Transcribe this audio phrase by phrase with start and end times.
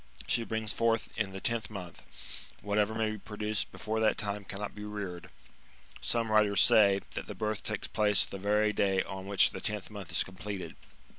[0.25, 2.01] She brings forth in the tenth month;
[2.63, 5.29] whatever may be produced before that time cannot be reared.
[6.01, 9.91] Some writers say, that the birth takes place the veiy day on which the tenth
[9.91, 10.75] month is completed.